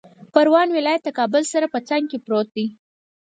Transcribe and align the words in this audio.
پروان 0.33 0.67
ولایت 0.75 1.01
د 1.05 1.09
کابل 1.19 1.43
سره 1.53 1.65
په 1.73 1.79
څنګ 1.87 2.03
کې 2.11 2.17
پروت 2.25 2.47
دی 2.55 2.65